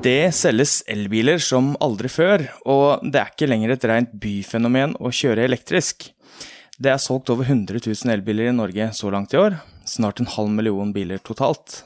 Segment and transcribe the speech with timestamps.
[0.00, 5.10] Det selges elbiler som aldri før, og det er ikke lenger et rent byfenomen å
[5.12, 6.06] kjøre elektrisk.
[6.80, 10.30] Det er solgt over 100 000 elbiler i Norge så langt i år, snart en
[10.32, 11.82] halv million biler totalt.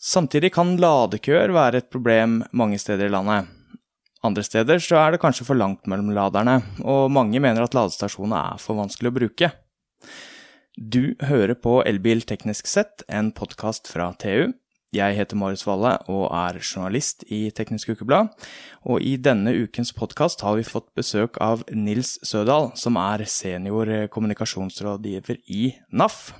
[0.00, 3.52] Samtidig kan ladekøer være et problem mange steder i landet.
[4.24, 8.40] Andre steder så er det kanskje for langt mellom laderne, og mange mener at ladestasjonene
[8.54, 9.52] er for vanskelig å bruke.
[10.80, 14.56] Du hører på Elbil teknisk sett, en podkast fra TU.
[14.96, 18.30] Jeg heter Marius Valle og er journalist i Teknisk Ukeblad.
[18.88, 23.90] Og i denne ukens podkast har vi fått besøk av Nils Sødal, som er senior
[24.12, 26.30] kommunikasjonsrådgiver i NAF.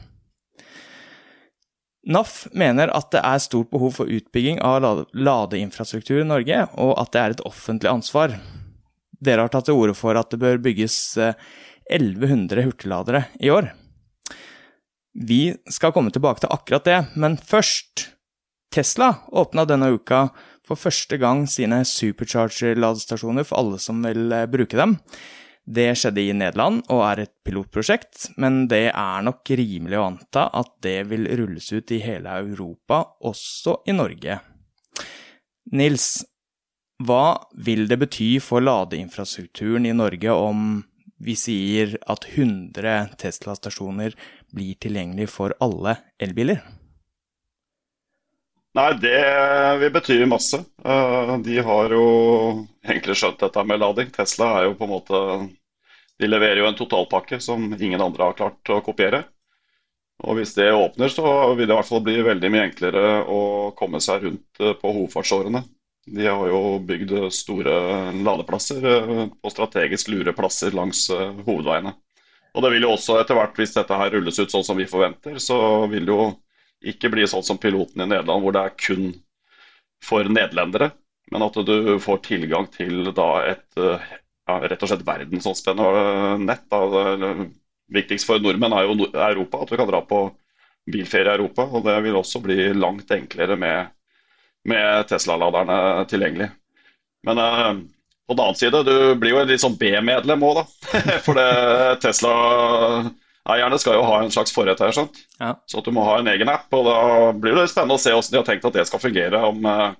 [2.06, 7.12] NAF mener at det er stort behov for utbygging av ladeinfrastruktur i Norge, og at
[7.12, 8.38] det er et offentlig ansvar.
[9.20, 13.72] Dere har tatt til orde for at det bør bygges 1100 eh, hurtigladere i år.
[15.16, 18.12] Vi skal komme tilbake til akkurat det, men først
[18.76, 20.26] Tesla åpna denne uka
[20.66, 24.98] for første gang sine supercharger-ladestasjoner for alle som vil eh, bruke dem.
[25.66, 30.46] Det skjedde i Nederland og er et pilotprosjekt, men det er nok rimelig å anta
[30.54, 34.38] at det vil rulles ut i hele Europa, også i Norge.
[35.74, 36.22] Nils,
[37.02, 40.84] hva vil det bety for ladeinfrastrukturen i Norge om
[41.18, 44.14] vi sier at 100 Tesla-stasjoner
[44.54, 46.62] blir tilgjengelig for alle elbiler?
[48.76, 49.20] Nei, det
[49.80, 50.58] vil bety masse.
[50.84, 52.02] Eh, de har jo
[52.84, 54.10] egentlig skjønt dette med lading.
[54.12, 55.20] Tesla er jo på en måte
[56.20, 59.22] De leverer jo en totalpakke som ingen andre har klart å kopiere.
[60.24, 63.40] Og hvis det åpner, så vil det i hvert fall bli veldig mye enklere å
[63.76, 65.64] komme seg rundt eh, på hovedfartsårene.
[66.06, 67.76] De har jo bygd store
[68.16, 71.96] ladeplasser eh, på strategisk lure plasser langs hovedveiene.
[72.56, 74.88] Og det vil jo også etter hvert, hvis dette her rulles ut sånn som vi
[74.88, 75.58] forventer, så
[75.92, 76.30] vil det jo
[76.92, 79.10] ikke bli sånn som piloten i Nederland, hvor det er kun
[80.04, 80.92] for nederlendere.
[81.32, 83.78] Men at du får tilgang til da et
[84.46, 86.66] ja, rett og slett verdensomspennende nett.
[86.70, 87.32] Da.
[87.96, 90.20] Viktigst for nordmenn er jo Europa, at du kan dra på
[90.86, 91.66] bilferie i Europa.
[91.66, 93.92] Og det vil også bli langt enklere med,
[94.70, 96.50] med Tesla-laderne tilgjengelig.
[97.26, 97.70] Men eh,
[98.26, 100.66] på den annen side, du blir jo en litt sånn B-medlem òg, da.
[101.26, 101.50] For det
[102.02, 102.34] Tesla
[103.54, 105.20] eierne skal jo ha en slags forrett her, sant?
[105.38, 105.54] Ja.
[105.68, 106.66] så at du må ha en egen app.
[106.74, 106.98] og Da
[107.36, 109.42] blir det spennende å se hvordan de har tenkt at det skal fungere.
[109.50, 109.94] Om, eh,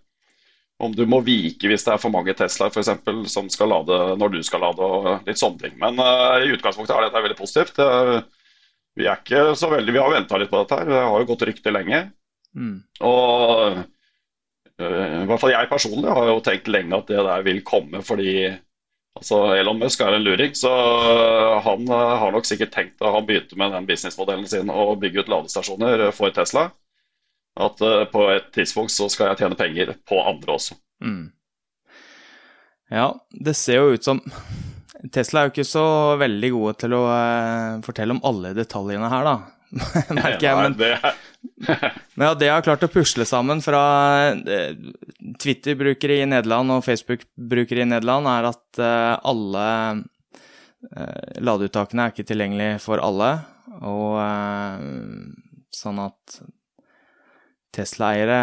[0.86, 4.34] om du må vike hvis det er for mange Teslaer eksempel, som skal lade når
[4.34, 4.82] du skal lade.
[4.82, 5.76] og litt sånne ting.
[5.80, 7.78] Men uh, i utgangspunktet er dette veldig positivt.
[7.80, 8.20] Uh,
[8.96, 10.80] vi er ikke så veldig, vi har venta litt på dette.
[10.80, 12.02] her, Det har jo gått rykte lenge.
[12.56, 12.76] Mm.
[13.08, 13.84] Og uh,
[14.76, 18.32] i hvert fall jeg personlig har jo tenkt lenge at det der vil komme fordi
[19.16, 20.70] Altså, Elon Musk er en luring, så
[21.64, 25.24] han eh, har nok sikkert tenkt da han begynte med den businessmodellen sin å bygge
[25.24, 26.68] ut ladestasjoner for Tesla,
[27.56, 30.76] at uh, på et tidspunkt så skal jeg tjene penger på andre også.
[31.00, 31.30] Mm.
[32.92, 34.20] Ja, det ser jo ut som
[35.12, 35.86] Tesla er jo ikke så
[36.20, 39.55] veldig gode til å uh, fortelle om alle detaljene her, da.
[40.16, 40.56] merker jeg.
[40.56, 40.76] Men,
[42.14, 43.82] men ja, det har klart å pusle sammen fra
[44.34, 44.76] eh,
[45.42, 49.66] Twitter-brukere i Nederland og Facebook-brukere i Nederland, er at eh, alle
[50.92, 53.34] eh, ladeuttakene er ikke tilgjengelig for alle.
[53.76, 54.16] Og
[55.74, 56.38] sånn at
[57.76, 58.40] Tesla-eiere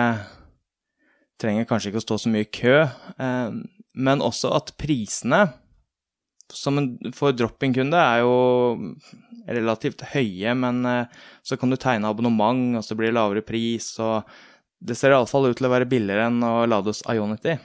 [1.41, 2.75] trenger kanskje ikke å stå så mye i kø,
[3.97, 5.39] men også at prisene
[6.53, 8.33] som en, for drop-in-kunde er jo
[9.47, 13.93] relativt høye, men eh, så kan du tegne abonnement, og så blir det lavere pris.
[13.99, 14.23] og
[14.79, 17.57] Det ser iallfall ut til å være billigere enn å lade hos Ionity.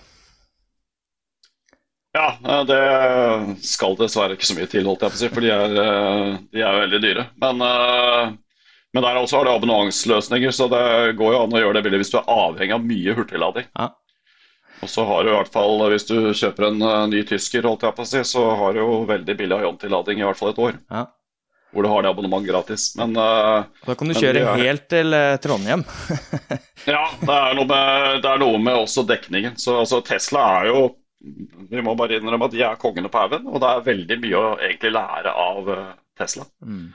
[2.17, 2.83] Ja, eh, det
[3.69, 6.35] skal dessverre ikke så mye til, holdt jeg på å si, for de er, eh,
[6.57, 7.29] de er veldig dyre.
[7.45, 7.63] Men,
[8.97, 10.85] men der også har du abonnementsløsninger, så det
[11.21, 13.71] går jo an å gjøre det billig hvis du er avhengig av mye hurtiglading.
[13.77, 13.93] Ja.
[14.79, 17.97] Og så har du i hvert fall, Hvis du kjøper en ny tysker, holdt jeg
[17.97, 20.83] på å si, så har du jo veldig billig Ionti-lading i hvert fall et år.
[20.93, 21.07] Ja
[21.71, 22.95] hvor du har det abonnement gratis.
[22.97, 24.63] Men, uh, da kan du kjøre er...
[24.63, 25.85] helt til uh, Trondheim.
[26.95, 29.59] ja, det er, med, det er, noe med, også dekningen.
[29.61, 30.87] Så altså, Tesla er jo
[31.69, 34.41] Vi må bare innrømme at de er kongene på haugen, og det er veldig mye
[34.41, 35.85] å egentlig lære av uh,
[36.19, 36.49] Tesla.
[36.63, 36.89] Mm.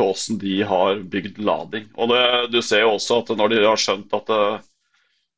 [0.00, 1.90] Åssen de har bygd lading.
[2.00, 2.22] Og det,
[2.54, 4.32] du ser jo også at når de har skjønt at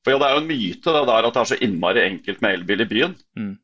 [0.04, 2.42] For ja, det er jo en myte det der at det er så innmari enkelt
[2.44, 3.14] med elbil i byen.
[3.40, 3.54] Mm.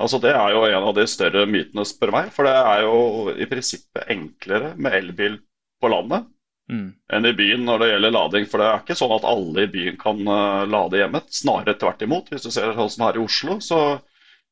[0.00, 2.28] Altså Det er jo en av de større mytene, spør meg.
[2.34, 5.40] For det er jo i prinsippet enklere med elbil
[5.80, 6.28] på landet
[6.70, 6.86] mm.
[7.16, 8.46] enn i byen når det gjelder lading.
[8.48, 11.28] For det er ikke sånn at alle i byen kan uh, lade hjemmet.
[11.34, 12.30] Snarere tvert imot.
[12.32, 13.80] Hvis du ser sånn her i Oslo, så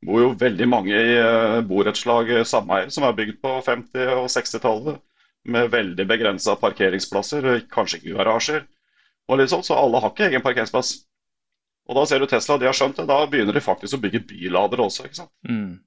[0.04, 4.32] bor jo veldig mange i uh, borettslag uh, sameier som er bygd på 50- og
[4.34, 5.04] 60-tallet.
[5.48, 8.66] Med veldig begrensa parkeringsplasser, kanskje ikke garasjer.
[9.28, 10.94] Og litt sånn, Så alle har ikke egen parkeringsplass.
[11.88, 13.06] Og da ser du Tesla, de har skjønt det.
[13.08, 15.32] Da begynner de faktisk å bygge byladere også, ikke sant.
[15.48, 15.80] Mm.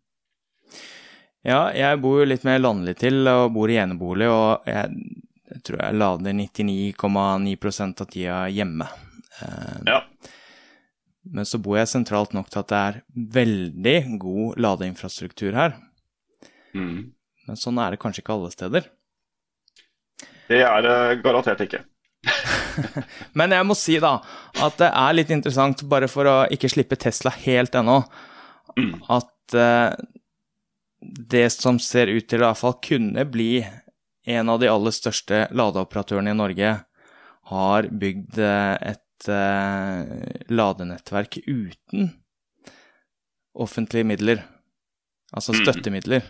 [1.45, 4.91] Ja, jeg bor jo litt mer landlig til og bor i enebolig, og jeg,
[5.49, 8.89] jeg tror jeg lader 99,9% av tida hjemme.
[9.41, 10.01] Eh, Ja.
[11.23, 12.95] Men så bor jeg sentralt nok til at det er
[13.35, 15.75] veldig god ladeinfrastruktur her.
[16.73, 17.11] Mm.
[17.45, 18.87] Men sånn er det kanskje ikke alle steder.
[20.49, 21.83] Det er det garantert ikke.
[23.37, 24.15] Men jeg må si da
[24.61, 28.01] at det er litt interessant, bare for å ikke slippe Tesla helt ennå,
[28.77, 28.93] Mm.
[29.11, 29.95] at eh,
[31.01, 33.65] det som ser ut til å i hvert fall kunne bli
[34.31, 36.69] en av de aller største ladeoperatørene i Norge,
[37.51, 42.13] har bygd eh, et eh, ladenettverk uten
[43.59, 44.43] offentlige midler,
[45.35, 45.59] altså Mm.
[45.65, 46.23] støttemidler.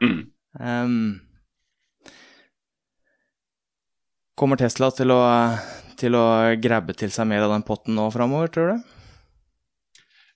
[0.00, 1.20] Mm.
[4.40, 5.20] Kommer Tesla til å,
[6.00, 6.26] til å
[6.60, 8.94] grabbe til seg mer av den potten nå framover, tror du?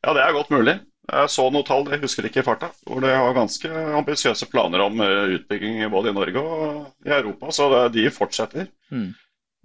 [0.04, 0.76] Ja, det er godt mulig.
[1.04, 3.68] Jeg så noen tall, jeg husker ikke i farta, hvor de har ganske
[3.98, 8.70] ambisiøse planer om eh, utbygging både i Norge og i Europa, så de fortsetter.
[8.92, 9.10] Mm.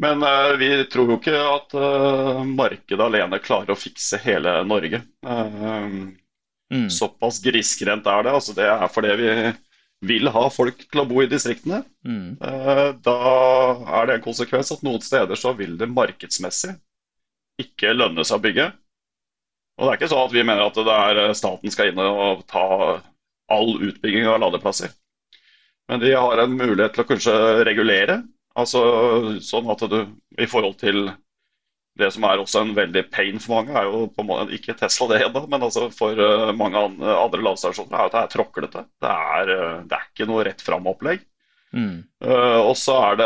[0.03, 5.03] Men eh, vi tror jo ikke at eh, markedet alene klarer å fikse hele Norge.
[6.69, 6.85] Mm.
[6.93, 8.33] såpass grisgrendt er det.
[8.35, 9.29] Altså, det er fordi vi
[10.05, 11.81] vil ha folk til å bo i distriktene.
[12.07, 12.37] Mm.
[12.39, 13.15] Eh, Da
[13.99, 16.75] er det en konsekvens at noen steder så vil det markedsmessig
[17.59, 18.69] ikke lønne seg å bygge.
[19.79, 21.99] Og det er ikke sånn at vi mener at det er eh, staten skal inn
[22.03, 22.65] og ta
[23.49, 24.91] all utbygging av ladeplasser.
[25.89, 27.35] Men de har en mulighet til å kanskje
[27.65, 28.19] regulere,
[28.59, 30.03] altså sånn at du
[30.37, 31.09] i forhold til
[31.99, 34.75] det som er også en veldig pain for mange, er jo på en måte ikke
[34.79, 38.85] Tesla det ennå, men altså for eh, mange andre ladestasjoner er at det er tråklete.
[39.03, 41.25] Det er, eh, det er ikke noe rett fram-opplegg.
[41.69, 41.99] Mm.
[42.25, 43.25] Uh, og så er det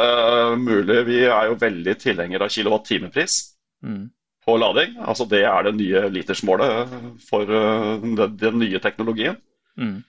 [0.60, 3.38] mulig Vi er jo veldig tilhengere av kilowattimepris
[3.84, 4.10] Mm.
[4.44, 4.98] på lading.
[5.00, 6.92] Altså Det er det nye litersmålet
[7.24, 9.36] for den, den nye teknologien.
[9.80, 10.04] Mm.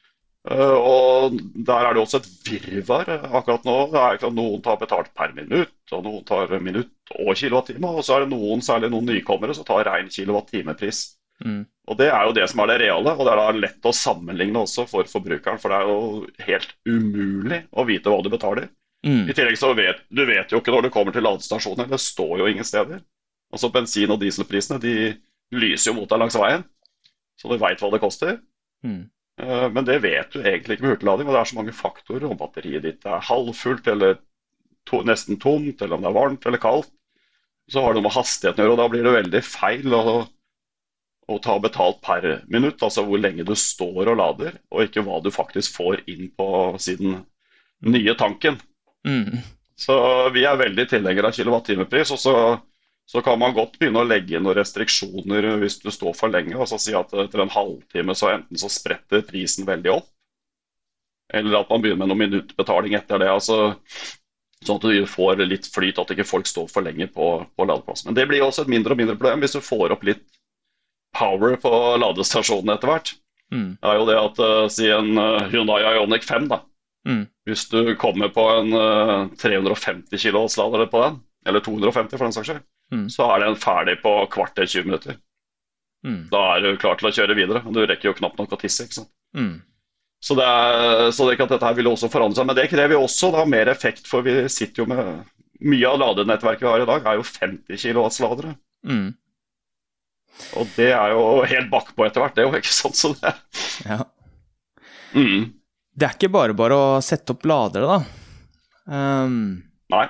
[0.50, 3.76] Eh, og der er det også et virvar akkurat nå.
[3.92, 7.92] Det er Noen tar betalt per minutt, og noen tar minutt og kilowattime.
[7.96, 11.04] Og så er det noen, særlig noen nykommere, som tar rein kilowattimepris.
[11.44, 11.64] Mm.
[11.88, 13.92] Og Det er jo det som er det reale, og det er da lett å
[13.96, 15.60] sammenligne også for forbrukeren.
[15.60, 18.68] For det er jo helt umulig å vite hva du betaler.
[19.04, 19.26] Mm.
[19.28, 21.88] I tillegg så vet du vet jo ikke når du kommer til ladestasjoner.
[21.90, 23.02] Det står jo ingen steder.
[23.52, 24.94] Altså Bensin- og dieselprisene de
[25.54, 26.64] lyser jo mot deg langs veien,
[27.38, 28.38] så du veit hva det koster.
[28.84, 29.04] Mm.
[29.42, 31.28] Eh, Men det vet du egentlig ikke med hurtiglading.
[31.28, 34.18] Og det er så mange faktorer om batteriet ditt er halvfullt eller
[34.88, 36.92] to, nesten tomt, eller om det er varmt eller kaldt.
[37.70, 40.02] Så har det noe med hastigheten å gjøre, og da blir det veldig feil å,
[41.32, 42.82] å ta betalt per minutt.
[42.84, 46.48] Altså hvor lenge du står og lader, og ikke hva du faktisk får inn på
[46.84, 47.22] siden
[47.88, 48.60] nye tanken.
[49.08, 49.40] Mm.
[49.80, 49.96] Så
[50.36, 52.12] vi er veldig tilhengere av kilowattimepris.
[52.14, 52.34] Og så,
[53.06, 56.56] så kan man godt begynne å legge inn noen restriksjoner hvis du står for lenge.
[56.56, 60.08] Altså si at etter en halvtime så enten så spretter prisen veldig opp,
[61.34, 63.32] eller at man begynner med noen minuttbetaling etter det.
[63.32, 63.74] altså
[64.64, 68.08] Sånn at du får litt flyt, at ikke folk står for lenge på, på ladeplassen.
[68.08, 70.22] Men det blir også et mindre og mindre problem hvis du får opp litt
[71.14, 73.12] power på ladestasjonen etter hvert.
[73.52, 73.74] Mm.
[73.76, 76.62] Det er jo det at uh, si en uh, Hyundai Ioniq 5, da.
[77.04, 77.26] Mm.
[77.44, 82.50] Hvis du kommer på en uh, 350 kW-lader på den, eller 250 for den saks
[82.50, 83.06] skyld, Mm.
[83.10, 85.16] så er den ferdig på kvarter 20 minutter.
[86.04, 86.26] Mm.
[86.30, 87.62] Da er du klar til å kjøre videre.
[87.72, 88.84] Du rekker jo knapt nok å tisse.
[88.84, 89.10] ikke sant?
[89.34, 89.62] Mm.
[90.24, 92.46] Så det er, så det er ikke at dette her vil også forandre seg.
[92.48, 95.24] Men det krever jo også da mer effekt, for vi sitter jo med
[95.64, 98.56] Mye av ladenettverket vi har i dag, er jo 50 kWh-ladere.
[98.84, 99.12] Mm.
[100.58, 102.98] Og det er jo helt bakpå etter hvert, det er jo ikke sant?
[102.98, 103.32] som det,
[103.86, 104.00] Ja.
[105.14, 105.44] mm,
[105.94, 108.00] Det er ikke bare bare å sette opp ladere, da.
[109.24, 109.62] Um,
[109.94, 110.08] nei.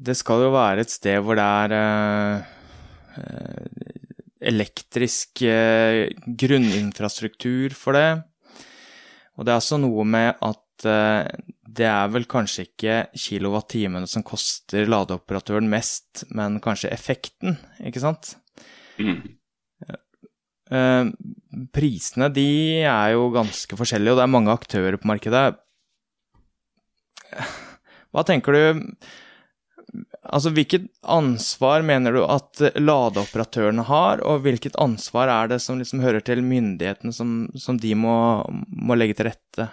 [0.00, 2.50] Det skal jo være et sted hvor det er eh,
[3.20, 3.92] eh,
[4.50, 8.08] elektrisk eh, grunninfrastruktur for det.
[9.36, 14.88] Og det er også noe med at det er vel kanskje ikke kilowattimene som koster
[14.88, 18.30] ladeoperatøren mest, men kanskje effekten, ikke sant?
[18.96, 19.18] Mm.
[21.76, 22.46] Prisene de
[22.80, 25.44] er jo ganske forskjellige, og det er mange aktører på markedet.
[28.08, 28.64] Hva tenker du
[30.20, 36.02] Altså, hvilket ansvar mener du at ladeoperatørene har, og hvilket ansvar er det som liksom
[36.04, 38.16] hører til myndighetene, som, som de må,
[38.68, 39.70] må legge til rette?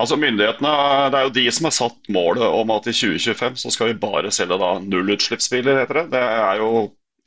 [0.00, 0.70] Altså Myndighetene
[1.12, 3.98] det er jo de som har satt målet om at i 2025 så skal vi
[4.00, 6.06] bare selge da nullutslippsbiler, heter det.
[6.16, 6.70] Det er jo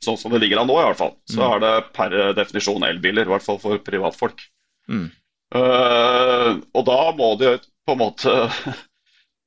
[0.02, 1.14] sånn som det ligger an nå, i hvert fall.
[1.30, 1.46] Så Mm.
[1.46, 4.42] er det per definisjon elbiler, i hvert fall for privatfolk.
[4.90, 5.06] Mm.
[5.54, 7.54] Uh, og da må de
[7.86, 8.34] på en måte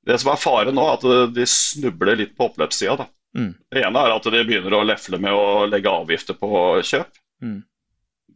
[0.06, 3.06] Det som er faren nå, er at de snubler litt på oppløpssida.
[3.38, 3.52] Mm.
[3.70, 6.50] Det ene er at de begynner å lefle med å legge avgifter på
[6.88, 7.10] kjøp.
[7.44, 7.60] Mm.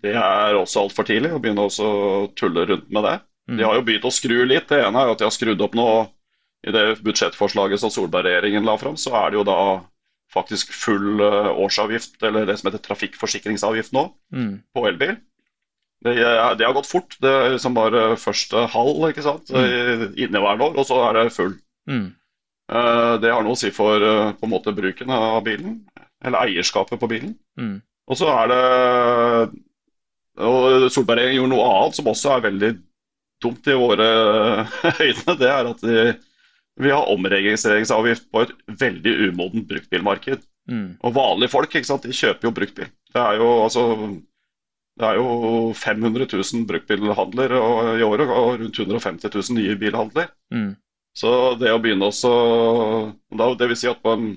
[0.03, 3.15] Det er også altfor tidlig å begynne også å tulle rundt med det.
[3.49, 3.57] Mm.
[3.57, 4.67] De har jo begynt å skru litt.
[4.69, 6.03] Det ene er at de har skrudd opp noe
[6.67, 9.57] i det budsjettforslaget som Solberg-regjeringen la fram, så er det jo da
[10.33, 14.53] faktisk full eh, årsavgift, eller det som heter trafikkforsikringsavgift nå, Mm.
[14.73, 15.17] på elbil.
[16.03, 16.13] Det,
[16.59, 17.15] det har gått fort.
[17.23, 19.49] Det er liksom bare første halv ikke sant?
[19.53, 20.13] Mm.
[20.19, 21.53] inneværende år, og så er det full.
[21.89, 22.09] Mm.
[22.71, 25.79] Eh, Det har noe å si for eh, på en måte bruken av bilen,
[26.23, 27.35] eller eierskapet på bilen.
[27.59, 27.77] Mm.
[28.11, 28.63] Og så er det
[30.43, 32.71] Og Solberg gjorde noe annet som også er veldig
[33.43, 34.07] dumt i våre
[35.05, 35.35] øyne.
[35.39, 36.05] Det er at de,
[36.81, 40.41] vi har omregistreringsavgift på et veldig umodent bruktbilmarked.
[40.71, 40.87] Mm.
[41.03, 42.89] Og vanlige folk ikke sant, de kjøper jo bruktbil.
[43.13, 43.83] Det er jo altså
[44.99, 47.55] det er jo 500 000 bruktbilhandler
[47.97, 50.29] i året og rundt 150 000 nye bilhandler.
[50.53, 50.75] Mm.
[51.17, 51.29] Så
[51.61, 52.33] det å begynne også
[53.37, 54.27] da, Det vil si at på en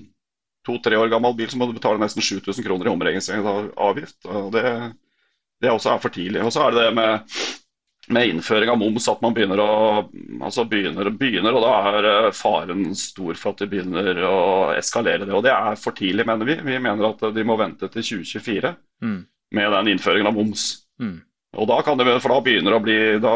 [0.67, 4.17] to-tre år gammel bil så må du betale nesten 7000 kroner i omregistreringsavgift.
[4.27, 4.65] og Det,
[5.63, 6.43] det også er for tidlig.
[6.43, 7.37] Og så er det det med,
[8.17, 9.69] med innføring av moms at man begynner å
[10.41, 14.37] altså begynner, begynner, og da er eh, faren stor for at de begynner å
[14.75, 15.33] eskalere det.
[15.37, 16.59] Og det er for tidlig, mener vi.
[16.67, 19.19] Vi mener at de må vente til 2024 Mm.
[19.55, 20.63] Med den innføringen av moms.
[21.01, 21.19] Mm.
[21.57, 23.35] Og da kan det, for da begynner det å bli Da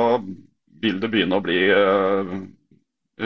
[0.81, 2.31] vil det begynne å bli eh,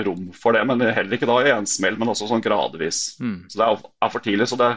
[0.05, 3.15] rom for det, men heller ikke da i en smell, men også sånn gradvis.
[3.23, 3.45] Mm.
[3.47, 4.49] Så det er, er for tidlig.
[4.51, 4.69] Så det,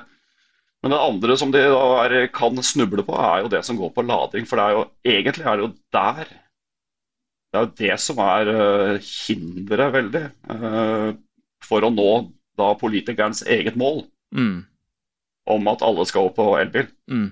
[0.83, 4.05] men det andre som de er, kan snuble på, er jo det som går på
[4.07, 4.47] lading.
[4.47, 4.85] For det er jo,
[5.17, 6.31] egentlig er det jo der
[7.49, 11.11] Det er jo det som er uh, hinderet veldig uh,
[11.65, 12.11] for å nå
[12.59, 14.67] da politikernes eget mål Mm.
[15.49, 16.85] om at alle skal opp på elbil.
[17.09, 17.31] Mm.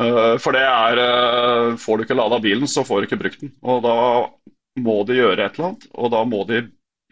[0.00, 3.40] Eh, For det er eh, Får du ikke lada bilen, så får du ikke brukt
[3.42, 3.52] den.
[3.62, 3.96] Og da
[4.80, 6.62] må de gjøre et eller annet, og da må de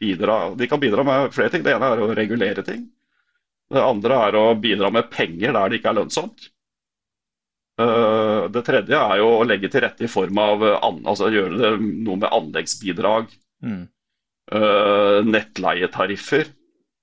[0.00, 1.62] bidra De kan bidra med flere ting.
[1.66, 2.86] Det ene er å regulere ting.
[3.70, 6.48] Det andre er å bidra med penger der det ikke er lønnsomt.
[7.80, 11.72] Eh, Det tredje er jo å legge til rette i form av altså gjøre det
[11.80, 13.28] noe med anleggsbidrag,
[13.60, 13.82] Mm.
[15.30, 16.48] nettleietariffer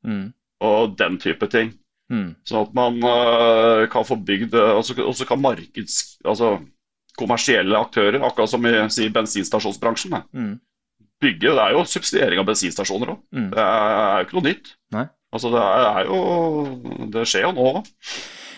[0.03, 0.33] Mm.
[0.59, 1.69] og den type ting.
[2.11, 2.29] Mm.
[2.47, 6.17] Sånn at man uh, kan få bygd Og så kan markeds...
[6.25, 6.57] Altså
[7.17, 10.59] kommersielle aktører, akkurat som i si, bensinstasjonsbransjen, Mm.
[11.19, 13.21] bygge Det er jo subsidiering av bensinstasjoner òg.
[13.33, 13.47] Mm.
[13.55, 14.67] Det er jo ikke noe nytt.
[14.93, 15.05] Nei.
[15.33, 17.71] Altså det er, er jo Det skjer jo nå.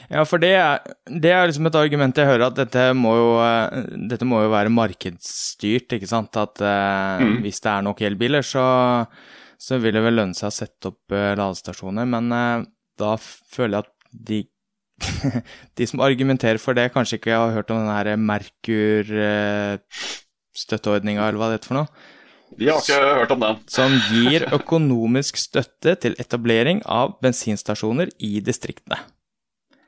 [0.09, 0.83] Ja, for det er,
[1.23, 4.51] det er liksom et argument jeg hører, at dette må jo, eh, dette må jo
[4.51, 6.35] være markedsstyrt, ikke sant?
[6.35, 7.39] At eh, Mm.
[7.45, 8.65] hvis det er nok elbiler, så,
[9.59, 12.05] så vil det vel lønne seg å sette opp eh, ladestasjoner.
[12.09, 12.67] Men eh,
[12.99, 13.91] da føler jeg at
[14.29, 14.39] de,
[15.79, 21.47] de som argumenterer for det, kanskje ikke har hørt om den her Merkur-støtteordninga, eller hva
[21.49, 21.89] det heter for noe?
[22.59, 23.59] Vi har ikke hørt om den.
[23.69, 28.97] Som gir økonomisk støtte til etablering av bensinstasjoner i distriktene.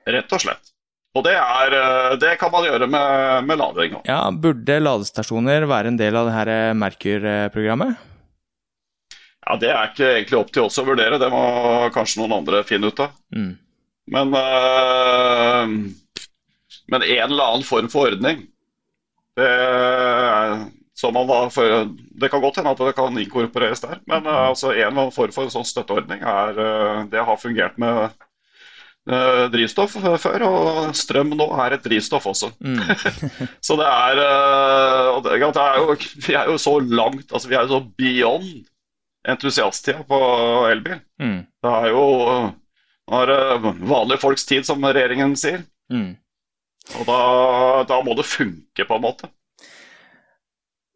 [0.07, 0.71] Rett og slett.
[1.11, 4.05] Og det, er, øh, det kan man gjøre med, med lading òg.
[4.07, 7.99] Ja, burde ladestasjoner være en del av det her eh, Merkur-programmet?
[9.51, 11.41] Ja, det er ikke egentlig opp til oss å vurdere, det må
[11.91, 13.11] kanskje noen andre finne ut av.
[13.35, 13.49] Mm.
[14.15, 15.73] Men øh,
[16.91, 18.45] Men en eller annen form for ordning
[19.35, 19.51] det,
[20.99, 21.85] som man da, for,
[22.21, 25.15] det kan godt hende at det kan inkorporeres der, men øh, altså, en eller annen
[25.15, 28.11] form for sånn støtteordning er, øh, det har fungert med
[29.09, 32.51] øh, drivstoff før, og strøm nå er et drivstoff også.
[32.59, 32.83] Mm.
[33.65, 35.95] Så det er, øh, det, det er jo,
[36.27, 38.51] Vi er jo så langt altså Vi er jo så beyond
[39.27, 40.17] entusiasttida på
[40.71, 40.99] elbil.
[41.21, 41.39] Mm.
[41.61, 42.05] Det er jo
[43.11, 45.63] det er vanlige folks tid, som regjeringen sier.
[45.91, 46.13] Mm.
[46.99, 47.17] Og da,
[47.89, 49.27] da må det funke, på en måte.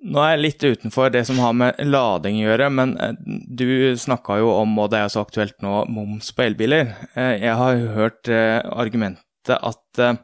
[0.05, 3.15] Nå er jeg litt utenfor det som har med lading å gjøre, men eh,
[3.57, 3.65] du
[3.97, 6.91] snakka jo om, og det er jo så aktuelt nå, moms på elbiler.
[7.15, 10.19] Eh, Jeg har jo hørt eh, argumentet at eh,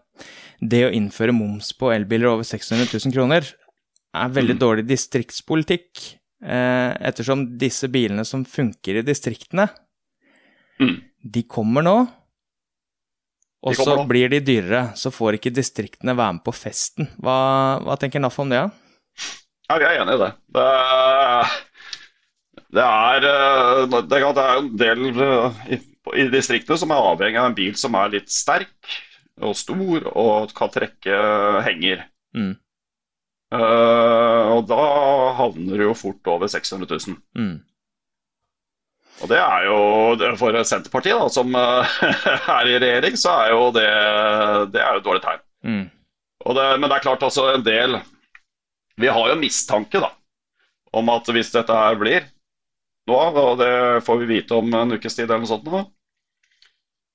[0.62, 3.48] det å innføre moms på elbiler over 600 000 kroner
[4.14, 4.62] er veldig Mm.
[4.62, 9.70] dårlig distriktspolitikk, eh, ettersom disse bilene som funker i distriktene,
[10.82, 10.96] Mm.
[11.22, 11.96] de kommer nå,
[13.62, 14.96] og så blir de dyrere.
[14.98, 17.06] Så får ikke distriktene være med på festen.
[17.22, 18.64] Hva, hva tenker NAF om det?
[19.70, 20.32] Ja, vi er enig i det.
[20.58, 20.66] Det,
[22.74, 25.78] det, er, det, er- det er en del øh, i,
[26.24, 28.98] i distriktene som er avhengig av en bil som er litt sterk
[29.42, 31.22] og stor og kan trekke
[31.68, 32.08] henger.
[32.34, 32.56] Mm.
[33.52, 34.84] Eh, og da
[35.36, 37.18] havner du jo fort over 600 000.
[37.36, 37.58] Mm.
[39.22, 41.98] Og det er jo For Senterpartiet, da, som eh,
[42.58, 43.88] er i regjering, så er jo det,
[44.74, 45.44] det er jo et dårlig tegn.
[45.68, 45.84] Mm.
[46.42, 48.00] Men det er klart altså en del
[48.98, 50.10] Vi har jo mistanke da,
[50.98, 52.26] om at hvis dette her blir
[53.10, 55.82] nå, og det får vi vite om en ukes tid eller noe sånt nå,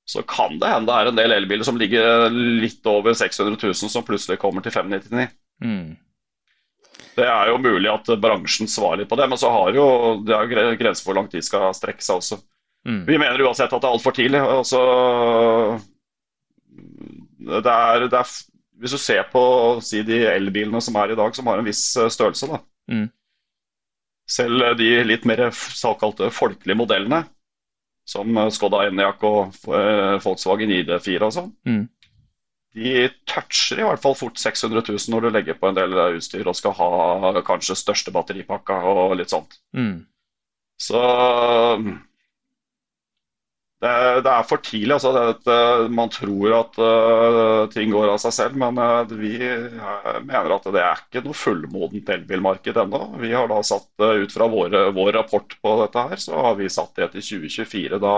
[0.07, 3.91] så kan det hende det er en del elbiler som ligger litt over 600 000,
[3.91, 5.31] som plutselig kommer til 599.
[5.63, 5.95] Mm.
[7.17, 9.87] Det er jo mulig at bransjen svarer litt på det, men så har jo
[10.27, 12.39] det er jo grenser for hvor lang tid skal strekke seg også.
[12.87, 13.03] Mm.
[13.09, 14.41] Vi mener uansett at det er altfor tidlig.
[14.41, 14.81] Altså,
[17.47, 18.35] det er, det er,
[18.83, 19.43] hvis du ser på
[19.85, 22.61] si, de elbilene som er i dag, som har en viss eh, størrelse, da.
[22.93, 23.09] Mm.
[24.37, 27.25] Selv de litt mer såkalte folkelige modellene,
[28.07, 31.85] som Skoda Enyaq og eh, Volkswagen ID4 og sånn, Mm.
[32.77, 32.91] De
[33.31, 36.59] toucher i hvert fall fort 600 000 når du legger på en del utstyr og
[36.59, 39.59] skal ha kanskje største batteripakka og litt sånt.
[39.77, 40.05] Mm.
[40.89, 41.01] Så
[43.83, 44.93] det, er- det er for tidlig.
[44.97, 45.13] altså.
[45.13, 50.21] Det, eh, man tror at uh, ting går av seg selv, men uh, vi eh,
[50.25, 53.03] mener at det er ikke noe fullmodent elbilmarked ennå.
[53.21, 56.57] Vi har da satt uh, ut fra våre, vår rapport på dette her, så har
[56.61, 58.01] vi satt det til 2024.
[58.07, 58.15] Da,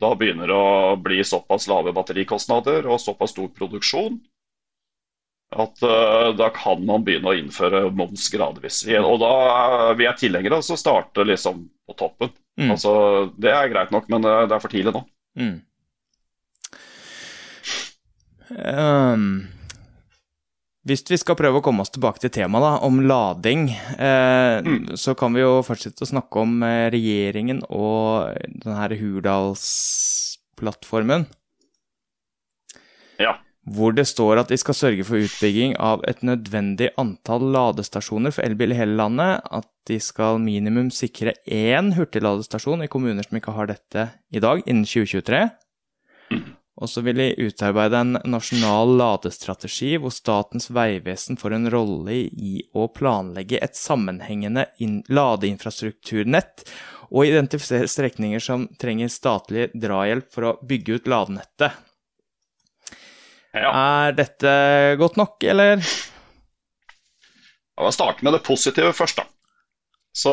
[0.00, 4.18] da begynner det å bli såpass lave batterikostnader og såpass stor produksjon
[5.54, 8.82] at uh, da kan man begynne å innføre moms gradvis.
[8.98, 12.32] Og da er vi er tilhengere av å starte liksom på toppen.
[12.58, 12.72] Mm.
[12.74, 12.94] Altså,
[13.38, 15.02] det er greit nok, men eh, det er for tidlig nå.
[15.38, 15.56] Mm.
[18.54, 19.26] Ehm,
[20.84, 24.60] hvis vi skal prøve å komme oss tilbake til temaet om lading, eh,
[25.00, 31.24] så kan vi jo fortsette å snakke om eh, regjeringen og denne Hurdalsplattformen,
[33.18, 33.32] Ja.
[33.64, 38.44] hvor det står at de skal sørge for utbygging av et nødvendig antall ladestasjoner for
[38.44, 43.56] elbil i hele landet, at de skal minimum sikre én hurtigladestasjon i kommuner som ikke
[43.56, 45.48] har dette i dag, innen 2023.
[46.82, 52.56] Og så vil de utarbeide en nasjonal ladestrategi hvor Statens vegvesen får en rolle i
[52.74, 54.66] å planlegge et sammenhengende
[55.06, 56.64] ladeinfrastrukturnett
[57.14, 61.76] og identifisere strekninger som trenger statlig drahjelp for å bygge ut ladenettet.
[63.54, 63.70] ja.
[63.70, 64.50] Er dette
[64.98, 65.78] godt nok, eller?
[65.78, 65.86] Vi
[67.78, 69.30] starter starte med det positive først, da.
[70.14, 70.30] Så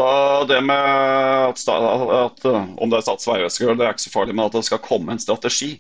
[0.49, 4.45] det med at, at om det er Statens vegvesen, det er ikke så farlig, men
[4.45, 5.75] at det skal komme en strategi,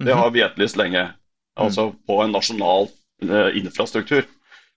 [0.00, 1.04] det har vi etterlyst lenge.
[1.60, 2.88] Altså på en nasjonal
[3.24, 4.26] eh, infrastruktur.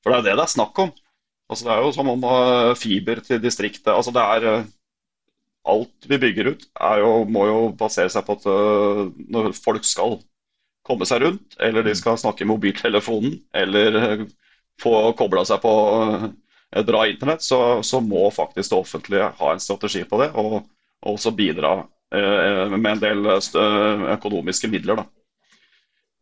[0.04, 0.92] For det er det det er snakk om.
[1.52, 2.24] Altså Det er jo som om
[2.80, 4.70] fiber til distriktet altså det er uh,
[5.64, 9.86] Alt vi bygger ut, er jo, må jo basere seg på at uh, når folk
[9.88, 10.18] skal
[10.84, 14.26] komme seg rundt, eller de skal snakke i mobiltelefonen, eller
[14.84, 15.72] få kobla seg på
[16.74, 20.64] et bra internett, så, så må faktisk det offentlige ha en strategi på det, og,
[21.04, 25.02] og også bidra eh, med en del eh, økonomiske midler.
[25.02, 25.06] Da.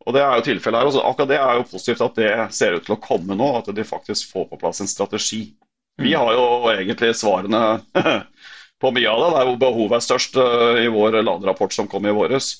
[0.06, 0.90] Og Det er jo tilfellet her.
[0.90, 3.70] Også, akkurat Det er jo positivt at det ser ut til å komme nå, at
[3.74, 5.44] de faktisk får på plass en strategi.
[6.00, 7.62] Vi har jo egentlig svarene
[8.82, 9.30] på mye av det.
[9.30, 12.54] Det er jo behovet er størst eh, i vår landrapport som kom i våres.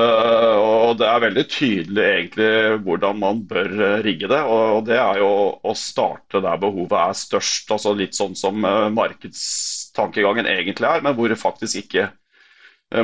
[0.00, 2.48] Eh, og det er veldig tydelig egentlig
[2.86, 4.40] hvordan man bør eh, rigge det.
[4.48, 8.88] Og det er jo å starte der behovet er størst, altså litt sånn som eh,
[8.92, 12.16] markedstankegangen egentlig er, men hvor det faktisk ikke eh,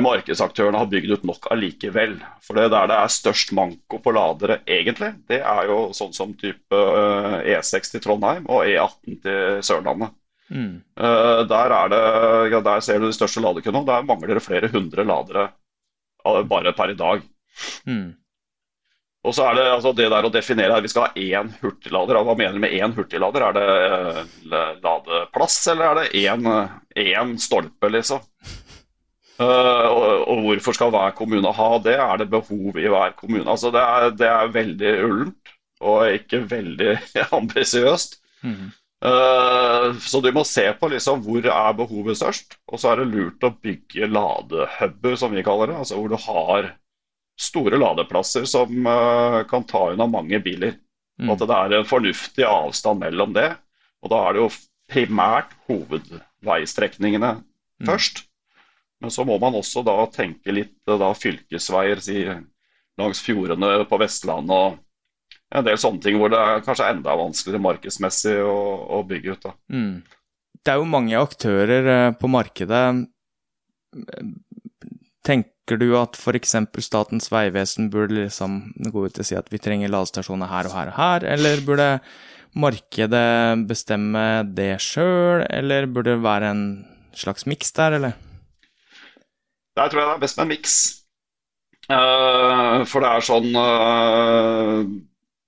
[0.03, 2.17] markedsaktørene har bygd ut nok allikevel.
[2.45, 6.35] For det der det er størst manko på ladere egentlig, det er jo sånn som
[6.37, 10.13] type eh, E6 til Trondheim og E18 til Sørlandet.
[10.49, 10.79] Mm.
[10.97, 12.03] Eh, Der, er det,
[12.53, 13.87] ja, der ser du de største ladekundene.
[13.89, 15.49] Der mangler det flere hundre ladere
[16.25, 17.25] eh, bare per i dag.
[17.89, 18.07] Mm.
[19.27, 22.21] Og så er det altså det der å definere at Vi skal ha én hurtiglader.
[22.23, 23.49] Hva mener du med én hurtiglader?
[23.49, 23.67] Er det
[24.53, 26.49] eh, ladeplass, eller er det én,
[26.95, 28.23] én stolpe, liksom?
[29.39, 31.95] Eh, og, og hvorfor skal hver kommune ha det?
[31.95, 33.47] Er det behov i hver kommune?
[33.47, 36.97] Altså Det er, det er veldig ullent og ikke veldig
[37.39, 38.19] ambisiøst.
[38.43, 38.71] Mm.
[38.99, 43.13] Uh, så du må se på liksom hvor er behovet størst, og så er det
[43.13, 45.77] lurt å bygge ladehuber, som vi kaller det.
[45.79, 46.67] Altså hvor du har
[47.39, 50.75] store ladeplasser som uh, kan ta unna mange biler.
[51.15, 51.29] Mm.
[51.29, 53.53] Og at det er en fornuftig avstand mellom det.
[54.03, 54.51] Og da er det jo
[54.91, 57.37] primært hovedveistrekningene
[57.79, 57.87] Mm.
[57.87, 58.25] først.
[58.99, 62.21] Men så må man også da tenke litt eh, da, fylkesveier si,
[62.99, 64.79] langs fjordene på Vestlandet og
[65.55, 68.57] en del sånne ting hvor det er kanskje enda vanskeligere markedsmessig å,
[68.99, 69.47] å bygge ut.
[69.73, 70.01] Mm.
[70.59, 72.83] Det er jo mange aktører eh, på markedet.
[75.25, 76.55] Tenker du at f.eks.
[76.85, 80.91] Statens vegvesen burde liksom gå ut og si at vi trenger ladestasjoner her og her
[80.91, 81.89] og her, eller burde
[82.59, 86.63] markedet bestemme det sjøl, eller burde det være en
[87.17, 88.28] slags miks der, eller?
[89.79, 90.79] Der tror jeg det er best med en miks.
[91.89, 94.83] Uh, for det er sånn uh,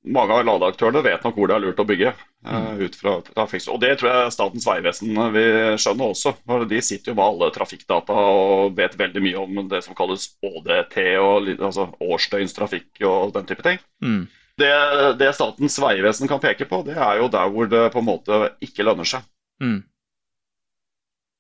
[0.02, 2.16] Mange av ladeaktørene vet nok hvor det er lurt å bygge.
[2.42, 3.68] eh, ut fra trafikk.
[3.70, 6.34] Og det tror jeg Statens vegvesen vil skjønne også.
[6.42, 10.26] for De sitter jo med alle trafikkdata og vet veldig mye om det som kalles
[10.42, 13.78] ÅDT, og, altså årsdøgnstrafikk og den type ting.
[14.02, 14.24] Mm.
[14.58, 14.74] Det,
[15.22, 18.42] det Statens vegvesen kan peke på, det er jo der hvor det på en måte
[18.66, 19.30] ikke lønner seg.
[19.62, 19.84] Mm.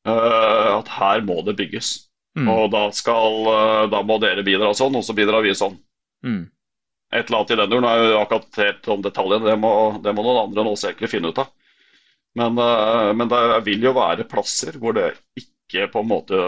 [0.06, 1.96] At her må det bygges.
[2.40, 2.48] Mm.
[2.48, 5.76] Og da, skal, eh, da må dere bidra sånn, og så bidrar vi sånn.
[6.24, 6.44] Mm.
[7.12, 7.88] Et eller annet i den duren.
[7.90, 9.50] er jo akkurat helt om detaljene.
[9.50, 11.52] Det må, det må noen andre enn oss egentlig finne ut av.
[12.40, 16.44] Men, eh, men det vil jo være plasser hvor det ikke på en måte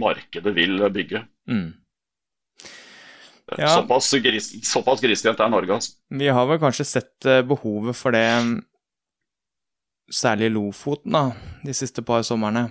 [0.00, 1.26] markedet vil bygge.
[1.50, 1.72] Mm.
[3.58, 3.68] Ja.
[3.68, 5.98] Såpass, gris, såpass grisgrendt er Norge, altså.
[6.08, 8.54] Vi har vel kanskje sett eh, behovet for det, mm,
[10.08, 11.26] særlig i Lofoten, da,
[11.64, 12.70] de siste par somrene.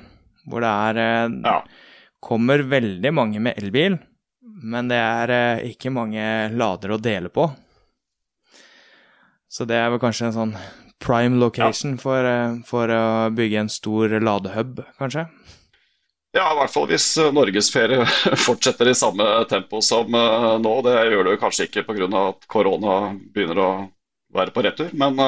[0.50, 1.60] Hvor det er eh, Ja.
[2.24, 3.98] Kommer veldig mange med elbil,
[4.64, 6.24] men det er eh, ikke mange
[6.56, 7.50] ladere å dele på.
[9.52, 10.54] Så det er vel kanskje en sånn
[11.04, 13.04] prime location for, eh, for å
[13.36, 15.28] bygge en stor ladehub, kanskje?
[16.34, 18.08] Ja, i hvert fall hvis eh, norgesferie
[18.48, 20.78] fortsetter i samme tempo som nå.
[20.88, 22.08] Det gjør det jo kanskje ikke pga.
[22.24, 22.96] at korona
[23.36, 23.70] begynner å
[24.34, 24.90] være på retur.
[24.98, 25.20] Men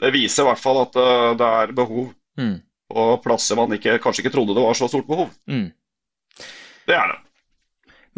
[0.00, 0.96] det viser i hvert fall at
[1.36, 2.08] det er behov
[2.40, 2.60] Mm.
[2.90, 5.30] Og plasser man ikke, kanskje ikke trodde det var så stort behov.
[5.50, 5.70] Mm.
[6.88, 7.18] Det er det.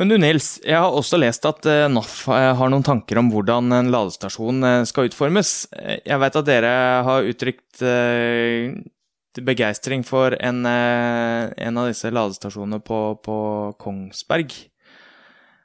[0.00, 3.28] Men du Nils, jeg har også lest at eh, NAF eh, har noen tanker om
[3.30, 5.50] hvordan en ladestasjon eh, skal utformes.
[5.76, 6.72] Jeg vet at dere
[7.04, 7.82] har uttrykt
[9.42, 13.38] begeistring for en, en av disse ladestasjonene på, på
[13.80, 14.52] Kongsberg,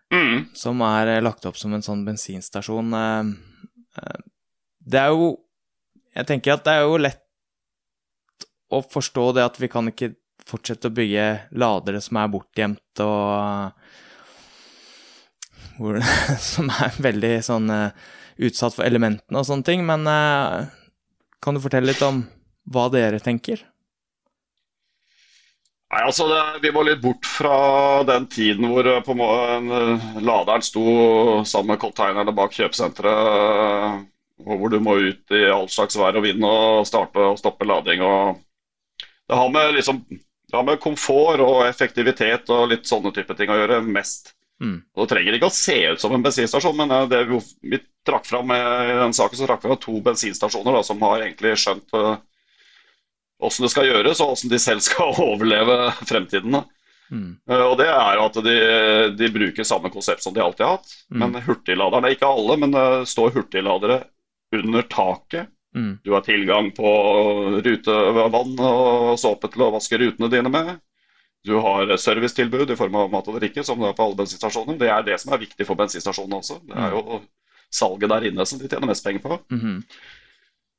[0.08, 0.46] Mm.
[0.56, 2.94] som er lagt opp som en sånn bensinstasjon.
[4.80, 5.26] Det er jo
[6.16, 10.14] Jeg tenker at det er jo lett å forstå det at vi kan ikke
[10.48, 11.28] fortsette å bygge
[11.60, 13.72] ladere som er bortgjemt og
[15.78, 16.00] hvor,
[16.52, 18.06] Som er veldig sånn eh,
[18.48, 19.86] utsatt for elementene og sånne ting.
[19.86, 20.68] Men eh,
[21.44, 22.24] kan du fortelle litt om
[22.74, 23.62] hva dere tenker?
[25.88, 30.02] Nei, altså det, Vi må litt bort fra den tiden hvor eh, på en en,
[30.26, 30.84] laderen sto
[31.48, 34.04] sammen med containerne bak kjøpesenteret,
[34.44, 37.66] og hvor du må ut i all slags vær og vind og starte og stoppe
[37.66, 38.04] lading.
[38.04, 38.42] og
[39.30, 40.04] Det har med, liksom,
[40.48, 44.32] det har med komfort og effektivitet og litt sånne type ting å gjøre mest.
[44.64, 44.80] Mm.
[44.96, 47.42] Og Det trenger ikke å se ut som en bensinstasjon, men eh, det vi,
[47.74, 51.04] vi trakk fram eh, i den saken så trakk vi fram to bensinstasjoner da, som
[51.06, 52.16] har egentlig skjønt uh,
[53.38, 56.62] det skal gjøres, og åssen de selv skal overleve fremtiden.
[57.12, 57.36] Mm.
[57.50, 58.56] Uh, Og det er jo at de,
[59.20, 60.96] de bruker samme konsept som de alltid har hatt.
[61.12, 61.20] Mm.
[61.22, 64.02] Men hurtigladerne, ikke alle, men det står hurtigladere
[64.56, 65.52] under taket.
[65.78, 65.92] Mm.
[66.04, 66.92] Du har tilgang på
[67.62, 70.76] rutevann og såpe til å vaske rutene dine med.
[71.46, 74.80] Du har servicetilbud i form av mat og drikke, som det er på alle bensinstasjoner.
[74.82, 76.58] Det er det som er viktig for bensinstasjonene også.
[76.68, 77.20] Det er jo
[77.78, 79.38] salget der inne som de tjener mest penger på.
[79.54, 79.78] Mhm.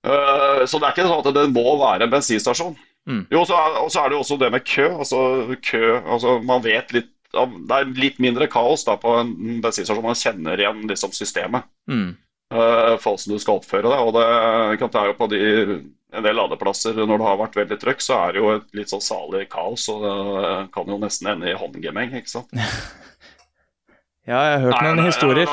[0.08, 2.76] Eh, Så det er ikke sånn at det må være en bensinstasjon.
[3.08, 3.22] Mm.
[3.32, 4.88] Jo, så er, og så er det jo også det med kø.
[5.00, 5.20] Altså,
[5.64, 10.02] kø altså, man vet litt Det er litt mindre kaos da, på en bensinstasjon.
[10.04, 12.16] Man kjenner igjen liksom, systemet Mm.
[12.54, 14.00] Uh, for du skal oppføre deg.
[14.08, 14.26] Og det,
[14.82, 15.40] det er jo på de,
[16.18, 18.92] en del ladeplasser når det har vært veldig trøkk, så er det jo et litt
[18.94, 19.88] sånn salig kaos.
[19.92, 22.54] Og det kan jo nesten ende i håndgemeng, ikke sant.
[24.28, 25.48] Ja, jeg har hørt noen nei, historier.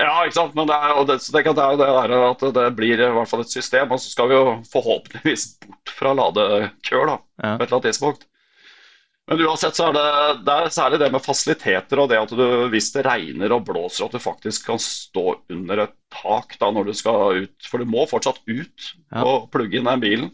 [0.00, 0.54] ja, ikke sant.
[0.56, 3.42] Men det er, det, så det, kan- det er at det blir i hvert fall
[3.44, 3.90] et system.
[3.92, 7.50] Og så skal vi jo forhåpentligvis bort fra ladekøer da, Ja.
[7.58, 8.24] på et eller annet tidspunkt.
[9.30, 10.04] Men uansett så er det,
[10.48, 14.04] det er særlig det med fasiliteter og det at du, hvis det regner og blåser,
[14.08, 17.68] at du faktisk kan stå under et tak da når du skal ut.
[17.70, 19.22] For du må fortsatt ut Ja.
[19.22, 20.30] og plugge inn den bilen.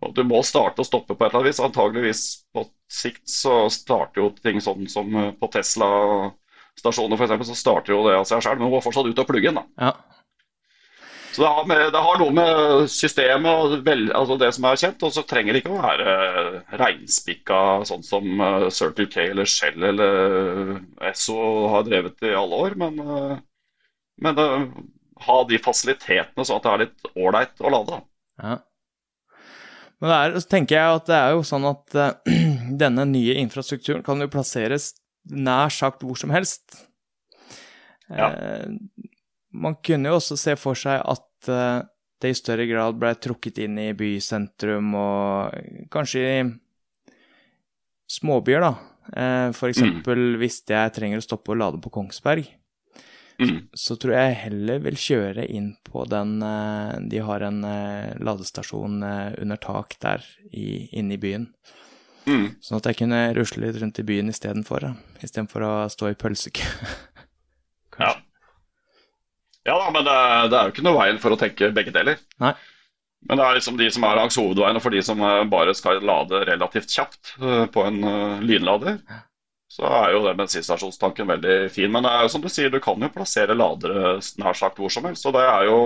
[0.00, 1.60] Og du må starte og stoppe på et eller annet vis.
[1.68, 2.22] Antageligvis
[2.54, 7.46] på sikt så starter jo ting sånn som på Tesla-stasjoner f.eks.
[7.50, 9.58] så starter jo det av seg selv, men du må fortsatt ut og plugge inn.
[9.60, 9.66] da.
[9.90, 9.92] Ja.
[11.32, 14.80] Så det har, med, det har noe med systemet og vel, altså det som er
[14.80, 16.14] kjent, og så trenger det ikke å være
[16.80, 20.78] reinspikka sånn som eh, Circle K eller Shell eller
[21.10, 21.38] Esso
[21.74, 23.34] har drevet i alle år, men, eh,
[24.24, 24.48] men det,
[25.26, 28.00] ha de fasilitetene sånn at det er litt ålreit å lade.
[28.42, 28.56] Ja.
[29.98, 32.34] Men det er, så tenker jeg at det er jo sånn at uh,
[32.82, 34.92] denne nye infrastrukturen kan jo plasseres
[35.28, 36.78] nær sagt hvor som helst.
[38.08, 38.30] Ja.
[38.30, 38.70] Eh,
[39.52, 41.80] man kunne jo også se for seg at eh,
[42.20, 45.54] det i større grad ble trukket inn i bysentrum og
[45.94, 46.38] kanskje i
[48.10, 48.72] småbyer, da.
[49.12, 52.54] Eh, for eksempel hvis jeg trenger å stoppe og lade på Kongsberg
[53.38, 53.68] Mm.
[53.70, 57.60] så tror jeg heller vil kjøre inn på den eh, De har en
[58.18, 61.44] ladestasjon under tak der i, inne i byen.
[62.26, 62.56] Mm.
[62.58, 64.88] Sånn at jeg kunne rusle litt rundt i byen istedenfor.
[65.22, 66.66] Istedenfor å stå i pølsekø.
[67.98, 68.12] Ja.
[69.66, 70.06] Ja da, men
[70.46, 72.20] det er, jo ikke noe veien for å tenke begge deler.
[72.42, 72.54] Nei.
[73.28, 75.74] Men det er liksom de som er langs hovedveien, og for de som eh, bare
[75.74, 79.00] skal lade relativt kjapt eh, på en eh, lynlader,
[79.68, 81.90] så er jo den bensinstasjonstanken veldig fin.
[81.92, 84.92] Men det er jo som du sier, du kan jo plassere ladere nær sagt hvor
[84.92, 85.26] som helst.
[85.26, 85.80] Så det er jo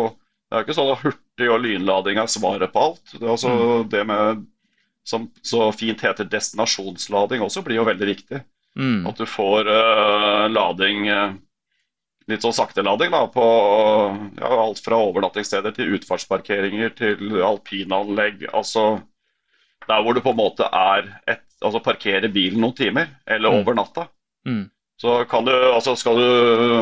[0.52, 3.14] det er ikke sånn at hurtig- og lynlading er svaret på alt.
[3.14, 3.52] Det, altså,
[3.88, 4.42] det med
[5.08, 8.42] som så fint heter destinasjonslading også blir jo veldig viktig.
[8.78, 9.06] Mm.
[9.08, 11.32] At du får uh, lading eh,
[12.32, 13.44] Litt sånn saktelading da, på
[14.40, 18.46] ja, alt fra overnattingssteder til utfartsparkeringer til alpinanlegg.
[18.56, 19.02] Altså
[19.88, 23.60] der hvor du på en måte er et, Altså parkerer bilen noen timer, eller Mm.
[23.60, 24.08] over natta.
[24.48, 24.64] Mm.
[24.98, 26.24] Så kan du, altså skal du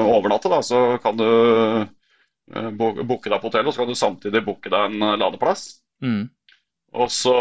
[0.09, 1.27] overnatte, da, så kan du
[2.57, 5.83] eh, booke deg på hotell, og så kan du samtidig booke deg en ladeplass.
[6.01, 6.31] Mm.
[6.97, 7.35] Og så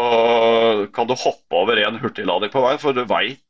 [0.92, 3.40] kan du hoppe over en hurtiglader på veien, for du veit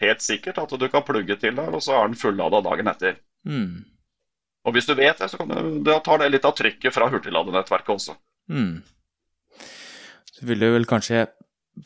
[0.00, 3.18] helt sikkert at du kan plugge til der, og så er den fullada dagen etter.
[3.44, 3.82] Mm.
[4.68, 7.08] Og hvis du vet det, så kan du, da tar det litt av trykket fra
[7.12, 8.16] hurtigladenettverket også.
[8.52, 8.82] Mm.
[10.34, 11.26] Så vil du vel kanskje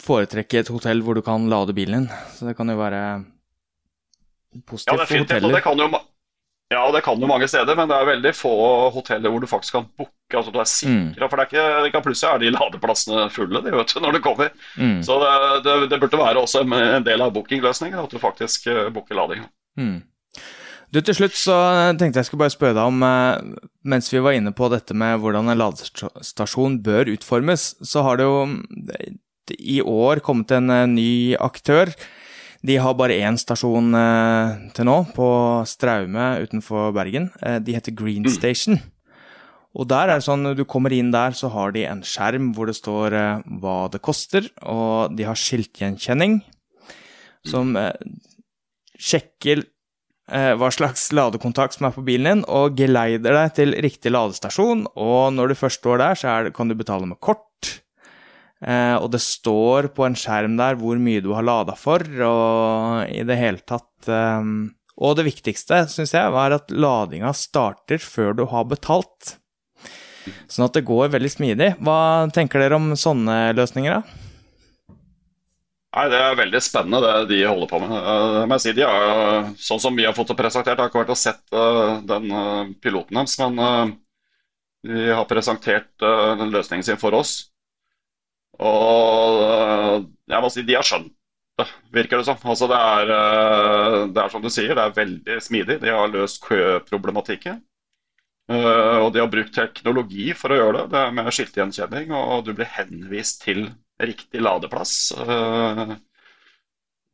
[0.02, 3.02] foretrekke et hotell hvor du kan lade bilen din, så det kan jo være
[4.54, 5.36] Ja, positivt for definitivt.
[5.44, 5.54] Og hoteller.
[5.58, 6.00] det kan jo,
[6.74, 8.54] ja, det kan jo mange steder, men det er veldig få
[8.94, 10.10] hoteller hvor du faktisk kan booke.
[10.34, 13.92] Altså du er sikra, for det er ikke, plutselig er de ladeplassene fulle de, vet
[13.94, 14.50] du, når du kommer.
[14.80, 14.96] Mm.
[15.06, 15.34] Så det,
[15.66, 19.14] det, det burde være også en, en del av bookingløsningen, at du faktisk eh, booker
[19.20, 19.44] lading.
[19.78, 20.00] Mm.
[20.94, 21.54] Du, til slutt så
[21.98, 25.18] tenkte jeg skulle bare spørre deg om, eh, mens vi var inne på dette med
[25.18, 28.36] hvordan en ladestasjon bør utformes, så har det jo
[28.94, 29.16] eh,
[29.58, 31.10] i år kommet en eh, ny
[31.42, 31.90] aktør.
[32.64, 35.28] De har bare én stasjon eh, til nå, på
[35.66, 37.26] Straume utenfor Bergen.
[37.42, 38.78] Eh, de heter Green Station.
[39.74, 42.70] Og der er det sånn, du kommer inn der, så har de en skjerm hvor
[42.70, 46.38] det står eh, hva det koster, og de har skiltgjenkjenning
[47.50, 47.90] som eh,
[48.94, 49.73] sjekker eh,
[50.30, 54.86] hva slags ladekontakt som er på bilen din, og geleider deg til riktig ladestasjon.
[54.96, 57.80] Og når du først står der, så det- kan du betale med kort.
[58.64, 63.10] Eh, og det står på en skjerm der hvor mye du har lada for, og
[63.12, 68.36] i det hele tatt eh, Og det viktigste, syns jeg, var at ladinga starter før
[68.38, 69.34] du har betalt.
[70.46, 71.76] Sånn at det går veldig smidig.
[71.82, 74.23] Hva tenker dere om sånne løsninger, da?
[75.94, 77.92] Nei, Det er veldig spennende det de holder på med.
[77.94, 80.90] Det må jeg si, de har, sånn som vi har fått det presentert, jeg har
[80.90, 83.92] ikke vært og sett eh, den eh, piloten deres, men eh,
[84.90, 87.36] de har presentert eh, den løsningen sin for oss.
[88.62, 90.00] Og eh,
[90.34, 91.12] jeg må si de har skjønt
[91.60, 92.38] det, virker det som.
[92.54, 95.78] Altså det er, eh, det er som du sier, det er veldig smidig.
[95.84, 97.62] De har løst køproblematikken.
[98.50, 100.86] Eh, og de har brukt teknologi for å gjøre det.
[100.94, 103.68] Det er med skiltgjenkjenning, og du blir henvist til
[104.10, 105.12] riktig ladeplass.
[105.18, 105.94] Eh,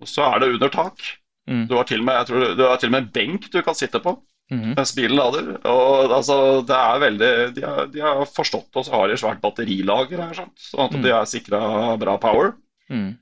[0.00, 1.04] og så er det under tak.
[1.50, 1.64] Mm.
[1.68, 4.00] Du har med, jeg tror, du har til og med en benk du kan sitte
[4.02, 4.12] på
[4.52, 4.74] mm.
[4.76, 5.48] mens bilen lader.
[5.68, 9.42] Og altså, det er veldig De har, de har forstått og så har de svært
[9.42, 11.02] batterilager her, sånn at Mm.
[11.02, 12.54] de er sikra bra power.
[12.90, 13.18] Mm.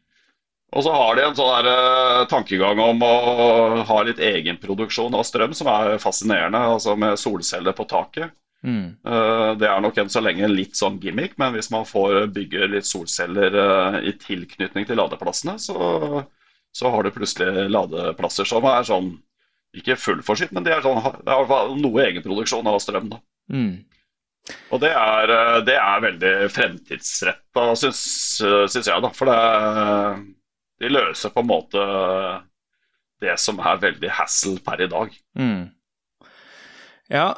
[0.77, 5.25] Og så har de en sånn der, uh, tankegang om å ha litt egenproduksjon av
[5.25, 8.35] strøm, som er fascinerende, altså med solceller på taket.
[8.67, 8.97] Mm.
[9.07, 12.67] Eh, Det er nok enn så lenge litt sånn gimmick, men hvis man får bygge
[12.73, 16.25] litt solceller eh, i tilknytning til ladeplassene, så,
[16.75, 19.13] så har du plutselig ladeplasser som er sånn
[19.79, 23.11] ikke fullforsynt, men det er, sånn, det er noe egenproduksjon av strøm.
[23.13, 23.21] da.
[23.53, 23.85] Mm.
[24.73, 28.03] Og det er, eh, det er veldig fremtidsretta, syns,
[28.43, 29.11] syns jeg, da.
[29.15, 29.39] For det,
[30.83, 31.85] de løser på en måte
[33.23, 35.15] det som er veldig hassle per i dag.
[35.39, 35.69] Mm.
[37.11, 37.29] Ja,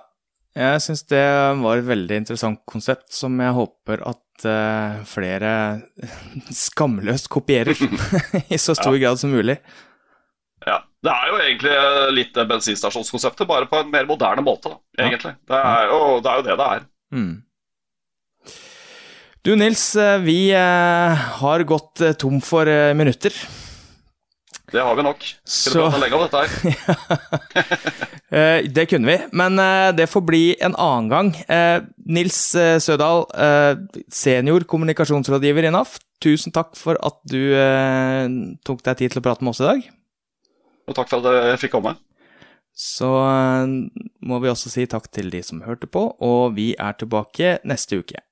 [0.57, 1.23] jeg syns det
[1.63, 5.53] var et veldig interessant konsept som jeg håper at uh, flere
[6.65, 7.77] skamløst kopierer
[8.55, 9.59] i så stor grad som mulig.
[10.67, 11.77] Ja, Det er jo egentlig
[12.19, 14.69] litt det bensinstasjonskonseptet, bare på en mer moderne måte.
[14.75, 15.07] da, Ja.
[15.09, 15.37] egentlig.
[15.49, 16.83] Det er, jo, det er jo det det er.
[17.17, 17.31] Mm.
[19.43, 23.33] Du Nils, eh, vi eh, har gått eh, tom for eh, minutter.
[24.71, 25.25] Det har vi nok.
[25.45, 26.49] Så- Skal vi prate lenge om dette her?
[28.31, 31.31] Eh, Det kunne vi, men eh, det får bli en annen gang.
[31.51, 32.37] Eh, Nils
[32.79, 33.25] Sødal,
[34.15, 37.41] senior kommunikasjonsrådgiver i NAF, tusen takk for at du
[38.65, 39.83] tok deg tid til å prate med oss i dag.
[40.87, 41.97] Og takk for at jeg fikk komme.
[42.71, 43.11] Så
[44.23, 47.99] må vi også si takk til de som hørte på, og vi er tilbake neste
[47.99, 48.23] uke.